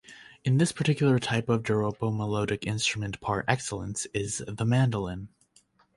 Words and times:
In 0.43 0.57
this 0.57 0.71
particular 0.71 1.19
type 1.19 1.47
of 1.47 1.61
joropo 1.61 2.11
melodic 2.11 2.65
instrument 2.65 3.21
par 3.21 3.45
excellence 3.47 4.07
is 4.15 4.43
the 4.47 4.65
mandolin. 4.65 5.27